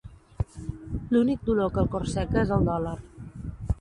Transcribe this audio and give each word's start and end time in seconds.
L'únic 1.15 1.45
dolor 1.49 1.69
que 1.75 1.81
el 1.83 1.91
corseca 1.97 2.43
és 2.45 2.55
el 2.57 2.67
dòlar. 2.71 2.99